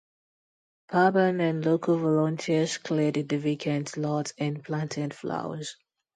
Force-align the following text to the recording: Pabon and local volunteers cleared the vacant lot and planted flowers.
Pabon 0.89 1.39
and 1.47 1.63
local 1.63 1.95
volunteers 1.95 2.79
cleared 2.79 3.29
the 3.29 3.37
vacant 3.37 3.95
lot 3.97 4.31
and 4.39 4.63
planted 4.63 5.13
flowers. 5.13 5.75